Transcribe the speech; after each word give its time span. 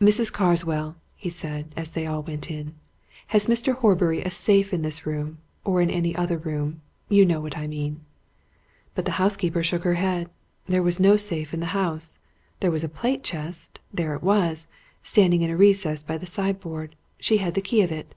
"Mrs. 0.00 0.32
Carswell," 0.32 0.94
he 1.16 1.28
said, 1.28 1.72
as 1.76 1.90
they 1.90 2.06
all 2.06 2.22
went 2.22 2.48
in, 2.48 2.76
"has 3.34 3.48
Mr. 3.48 3.74
Horbury 3.74 4.22
a 4.22 4.30
safe 4.30 4.72
in 4.72 4.82
this 4.82 5.04
room, 5.04 5.38
or 5.64 5.80
in 5.82 5.90
any 5.90 6.14
other 6.14 6.38
room? 6.38 6.80
You 7.08 7.26
know 7.26 7.40
what 7.40 7.56
I 7.58 7.66
mean." 7.66 7.98
But 8.94 9.04
the 9.04 9.10
housekeeper 9.18 9.64
shook 9.64 9.82
her 9.82 9.94
head. 9.94 10.30
There 10.66 10.80
was 10.80 11.00
no 11.00 11.16
safe 11.16 11.52
in 11.52 11.58
the 11.58 11.66
house. 11.74 12.20
There 12.60 12.70
was 12.70 12.84
a 12.84 12.88
plate 12.88 13.24
chest 13.24 13.80
there 13.92 14.14
it 14.14 14.22
was, 14.22 14.68
standing 15.02 15.42
in 15.42 15.50
a 15.50 15.56
recess 15.56 16.04
by 16.04 16.18
the 16.18 16.24
sideboard; 16.26 16.94
she 17.18 17.38
had 17.38 17.54
the 17.54 17.60
key 17.60 17.82
of 17.82 17.90
it. 17.90 18.14